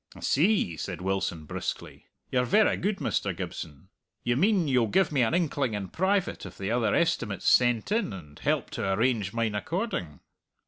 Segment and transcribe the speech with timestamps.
[0.15, 2.07] "I see," said Wilson briskly.
[2.31, 3.37] "You're verra good, Mr.
[3.37, 3.89] Gibson.
[4.23, 8.11] You mean you'll give me an inkling in private of the other estimates sent in,
[8.11, 10.21] and help to arrange mine according?"